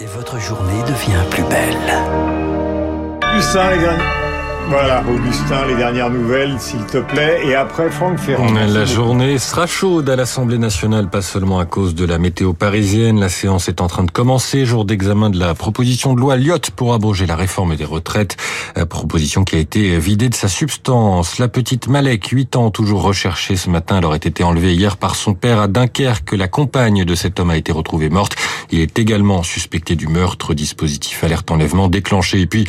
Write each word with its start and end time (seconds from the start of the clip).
Et 0.00 0.06
votre 0.06 0.38
journée 0.38 0.80
devient 0.82 1.24
plus 1.28 1.42
belle. 1.42 1.76
Les 3.34 3.52
derniers... 3.52 4.27
Voilà, 4.70 5.02
Augustin, 5.08 5.64
les 5.66 5.76
dernières 5.76 6.10
nouvelles, 6.10 6.60
s'il 6.60 6.84
te 6.84 6.98
plaît. 6.98 7.40
Et 7.46 7.54
après, 7.54 7.90
Franck 7.90 8.18
Ferrand. 8.18 8.52
La 8.52 8.84
journée 8.84 9.38
sera 9.38 9.66
chaude 9.66 10.10
à 10.10 10.16
l'Assemblée 10.16 10.58
nationale, 10.58 11.08
pas 11.08 11.22
seulement 11.22 11.58
à 11.58 11.64
cause 11.64 11.94
de 11.94 12.04
la 12.04 12.18
météo 12.18 12.52
parisienne. 12.52 13.18
La 13.18 13.30
séance 13.30 13.70
est 13.70 13.80
en 13.80 13.86
train 13.86 14.04
de 14.04 14.10
commencer, 14.10 14.66
jour 14.66 14.84
d'examen 14.84 15.30
de 15.30 15.38
la 15.38 15.54
proposition 15.54 16.12
de 16.12 16.20
loi 16.20 16.36
Lyotte 16.36 16.70
pour 16.70 16.92
abroger 16.92 17.24
la 17.24 17.34
réforme 17.34 17.76
des 17.76 17.86
retraites. 17.86 18.36
Euh, 18.76 18.84
proposition 18.84 19.42
qui 19.42 19.56
a 19.56 19.58
été 19.58 19.98
vidée 19.98 20.28
de 20.28 20.34
sa 20.34 20.48
substance. 20.48 21.38
La 21.38 21.48
petite 21.48 21.88
Malek, 21.88 22.26
8 22.26 22.56
ans, 22.56 22.70
toujours 22.70 23.00
recherchée 23.00 23.56
ce 23.56 23.70
matin, 23.70 23.98
elle 23.98 24.04
aurait 24.04 24.18
été 24.18 24.44
enlevée 24.44 24.74
hier 24.74 24.98
par 24.98 25.14
son 25.14 25.32
père 25.32 25.60
à 25.60 25.68
Dunkerque. 25.68 26.32
La 26.32 26.48
compagne 26.48 27.06
de 27.06 27.14
cet 27.14 27.40
homme 27.40 27.50
a 27.50 27.56
été 27.56 27.72
retrouvée 27.72 28.10
morte. 28.10 28.36
Il 28.70 28.80
est 28.80 28.98
également 28.98 29.42
suspecté 29.42 29.96
du 29.96 30.08
meurtre. 30.08 30.52
Dispositif 30.52 31.24
alerte 31.24 31.50
enlèvement 31.50 31.88
déclenché. 31.88 32.40
Et 32.42 32.46
puis, 32.46 32.66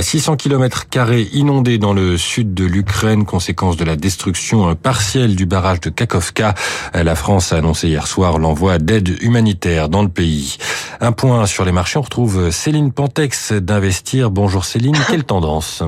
600 0.00 0.36
km 0.36 0.88
carrés 0.88 1.28
inondé 1.40 1.78
dans 1.78 1.94
le 1.94 2.18
sud 2.18 2.54
de 2.54 2.64
l'Ukraine, 2.64 3.24
conséquence 3.24 3.76
de 3.76 3.84
la 3.84 3.96
destruction 3.96 4.74
partielle 4.74 5.34
du 5.34 5.46
barrage 5.46 5.80
de 5.80 5.90
Kakovka. 5.90 6.54
La 6.94 7.14
France 7.14 7.52
a 7.52 7.56
annoncé 7.56 7.88
hier 7.88 8.06
soir 8.06 8.38
l'envoi 8.38 8.78
d'aide 8.78 9.16
humanitaire 9.22 9.88
dans 9.88 10.02
le 10.02 10.08
pays. 10.08 10.58
Un 11.00 11.12
point 11.12 11.46
sur 11.46 11.64
les 11.64 11.72
marchés, 11.72 11.98
on 11.98 12.02
retrouve 12.02 12.50
Céline 12.50 12.92
Pantex 12.92 13.52
d'Investir. 13.52 14.30
Bonjour 14.30 14.64
Céline, 14.64 14.96
quelle 15.08 15.24
tendance? 15.24 15.82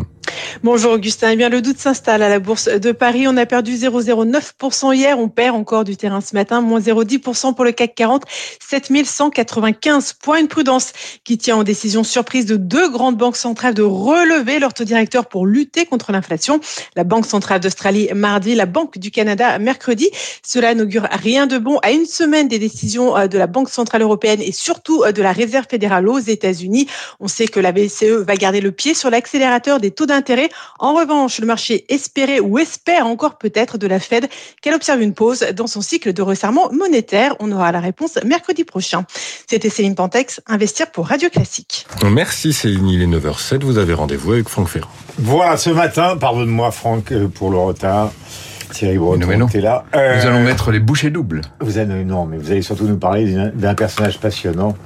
Bonjour 0.60 0.92
Augustin. 0.92 1.30
Eh 1.30 1.36
bien, 1.36 1.48
le 1.48 1.62
doute 1.62 1.78
s'installe 1.78 2.22
à 2.22 2.28
la 2.28 2.38
bourse 2.38 2.68
de 2.68 2.92
Paris. 2.92 3.26
On 3.26 3.36
a 3.38 3.46
perdu 3.46 3.72
0,09% 3.72 4.94
hier. 4.94 5.18
On 5.18 5.28
perd 5.28 5.56
encore 5.56 5.82
du 5.84 5.96
terrain 5.96 6.20
ce 6.20 6.34
matin. 6.34 6.60
Moins 6.60 6.78
0,10% 6.78 7.54
pour 7.54 7.64
le 7.64 7.72
CAC 7.72 7.94
40. 7.94 8.24
7195 8.60 10.12
points. 10.14 10.38
Une 10.38 10.48
prudence 10.48 10.92
qui 11.24 11.38
tient 11.38 11.56
en 11.56 11.62
décision 11.62 12.04
surprise 12.04 12.44
de 12.44 12.56
deux 12.56 12.90
grandes 12.90 13.16
banques 13.16 13.36
centrales 13.36 13.72
de 13.72 13.82
relever 13.82 14.58
leur 14.58 14.74
taux 14.74 14.84
directeur 14.84 15.26
pour 15.26 15.46
lutter 15.46 15.86
contre 15.86 16.12
l'inflation. 16.12 16.60
La 16.96 17.04
Banque 17.04 17.26
centrale 17.26 17.60
d'Australie 17.60 18.10
mardi, 18.14 18.54
la 18.54 18.66
Banque 18.66 18.98
du 18.98 19.10
Canada 19.10 19.58
mercredi. 19.58 20.10
Cela 20.44 20.74
n'augure 20.74 21.08
rien 21.10 21.46
de 21.46 21.56
bon 21.56 21.78
à 21.78 21.92
une 21.92 22.06
semaine 22.06 22.48
des 22.48 22.58
décisions 22.58 23.16
euh, 23.16 23.26
de 23.26 23.38
la 23.38 23.46
Banque 23.46 23.70
centrale 23.70 24.02
européenne 24.02 24.42
et 24.42 24.52
surtout 24.52 25.02
euh, 25.02 25.12
de 25.12 25.22
la 25.22 25.32
Réserve 25.32 25.66
fédérale 25.68 26.08
aux 26.08 26.18
États-Unis. 26.18 26.88
On 27.20 27.28
sait 27.28 27.46
que 27.46 27.58
la 27.58 27.72
BCE 27.72 28.24
va 28.26 28.36
garder 28.36 28.60
le 28.60 28.72
pied 28.72 28.92
sur 28.92 29.08
l'accélérateur 29.08 29.80
des 29.80 29.90
taux 29.90 30.06
d'intérêt. 30.06 30.41
En 30.78 30.94
revanche, 30.94 31.38
le 31.38 31.46
marché 31.46 31.84
espérait 31.88 32.40
ou 32.40 32.58
espère 32.58 33.06
encore 33.06 33.38
peut-être 33.38 33.78
de 33.78 33.86
la 33.86 34.00
Fed 34.00 34.28
qu'elle 34.60 34.74
observe 34.74 35.00
une 35.02 35.14
pause 35.14 35.40
dans 35.54 35.66
son 35.66 35.80
cycle 35.80 36.12
de 36.12 36.22
resserrement 36.22 36.70
monétaire. 36.72 37.34
On 37.40 37.52
aura 37.52 37.72
la 37.72 37.80
réponse 37.80 38.18
mercredi 38.24 38.64
prochain. 38.64 39.04
C'était 39.48 39.70
Céline 39.70 39.94
Pantex, 39.94 40.40
Investir 40.46 40.90
pour 40.90 41.06
Radio 41.06 41.28
Classique. 41.28 41.86
Merci 42.04 42.52
Céline, 42.52 42.88
il 42.88 43.02
est 43.02 43.06
9h07, 43.06 43.62
vous 43.62 43.78
avez 43.78 43.94
rendez-vous 43.94 44.32
avec 44.32 44.48
Franck 44.48 44.68
Ferrand. 44.68 44.90
Voilà, 45.18 45.56
ce 45.56 45.70
matin, 45.70 46.16
pardonne-moi 46.16 46.70
Franck 46.70 47.12
euh, 47.12 47.28
pour 47.28 47.50
le 47.50 47.58
retard. 47.58 48.12
Thierry 48.72 48.98
Breton 48.98 49.26
mais 49.26 49.36
non. 49.36 49.46
était 49.46 49.60
là. 49.60 49.84
Euh, 49.94 50.16
nous 50.16 50.26
allons 50.26 50.42
mettre 50.42 50.70
les 50.70 50.80
bouchées 50.80 51.10
doubles. 51.10 51.42
Vous 51.60 51.78
allez, 51.78 52.04
non, 52.04 52.26
mais 52.26 52.36
vous 52.38 52.50
allez 52.50 52.62
surtout 52.62 52.86
nous 52.86 52.98
parler 52.98 53.50
d'un 53.54 53.74
personnage 53.74 54.18
passionnant 54.18 54.76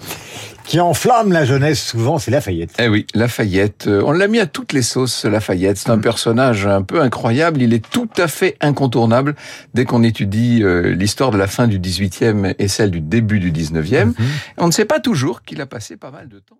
qui 0.64 0.80
enflamme 0.80 1.30
la 1.30 1.44
jeunesse 1.44 1.80
souvent, 1.80 2.18
c'est 2.18 2.32
Lafayette. 2.32 2.72
Eh 2.80 2.88
oui, 2.88 3.06
Lafayette. 3.14 3.86
Euh, 3.86 4.02
on 4.04 4.10
l'a 4.10 4.26
mis 4.26 4.40
à 4.40 4.46
toutes 4.46 4.72
les 4.72 4.82
sauces, 4.82 5.24
Lafayette. 5.24 5.76
C'est 5.76 5.90
un 5.90 5.98
personnage 5.98 6.66
un 6.66 6.82
peu 6.82 7.00
incroyable. 7.00 7.62
Il 7.62 7.72
est 7.72 7.88
tout 7.88 8.08
à 8.16 8.26
fait 8.26 8.56
incontournable 8.60 9.36
dès 9.74 9.84
qu'on 9.84 10.02
étudie 10.02 10.64
l'histoire 10.64 11.30
de 11.30 11.38
la 11.38 11.46
fin 11.46 11.68
du 11.68 11.78
18e 11.78 12.56
et 12.58 12.66
celle 12.66 12.90
du 12.90 13.00
début 13.00 13.38
du 13.38 13.52
19e. 13.52 14.06
Mm 14.06 14.10
-hmm. 14.10 14.14
On 14.58 14.66
ne 14.66 14.72
sait 14.72 14.86
pas 14.86 14.98
toujours 14.98 15.42
qu'il 15.42 15.60
a 15.60 15.66
passé 15.66 15.96
pas 15.96 16.10
mal 16.10 16.28
de 16.28 16.40
temps. 16.40 16.58